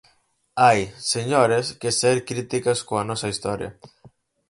[0.63, 0.79] Hai,
[1.13, 3.69] señores, que ser críticas coa nosa historia.